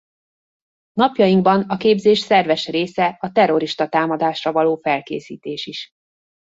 Napjainkban 0.93 1.61
a 1.61 1.77
képzés 1.77 2.19
szerves 2.19 2.67
része 2.67 3.17
a 3.19 3.31
terrorista 3.31 3.87
támadásra 3.89 4.51
való 4.51 4.75
felkészítés 4.81 5.65
is. 5.65 5.89